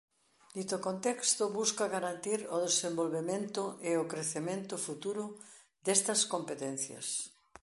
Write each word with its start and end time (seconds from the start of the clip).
Dito 0.57 0.77
contexto 0.87 1.43
busca 1.59 1.91
garantir 1.95 2.39
o 2.55 2.57
desenvolvemento 2.67 3.63
e 3.89 3.91
o 4.03 4.07
crecemento 4.11 4.75
futuro 4.85 5.23
destas 5.85 6.19
competencias. 6.33 7.07